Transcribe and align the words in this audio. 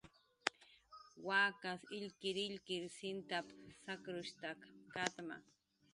"Wakas 1.27 1.81
illkirillkir 1.97 2.83
sintap"" 2.97 3.47
sakrunshtak 3.85 4.59
katma" 4.97 5.37